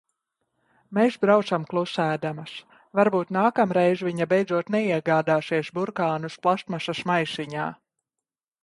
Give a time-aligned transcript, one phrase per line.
[0.97, 2.53] Mēs braucam klusēdamas.
[3.01, 7.71] Varbūt nākamreiz viņa beidzot neiegādāsies burkānus plastmasas maisiņā.